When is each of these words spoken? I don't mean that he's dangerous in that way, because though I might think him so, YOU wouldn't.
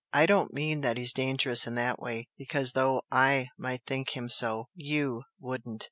I 0.11 0.25
don't 0.25 0.51
mean 0.51 0.81
that 0.81 0.97
he's 0.97 1.13
dangerous 1.13 1.67
in 1.67 1.75
that 1.75 1.99
way, 1.99 2.27
because 2.35 2.71
though 2.71 3.03
I 3.11 3.49
might 3.55 3.83
think 3.85 4.17
him 4.17 4.29
so, 4.29 4.69
YOU 4.73 5.21
wouldn't. 5.39 5.79